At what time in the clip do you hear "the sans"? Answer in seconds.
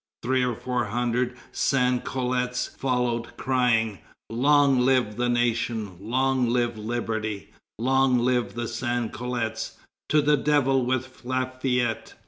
8.55-9.15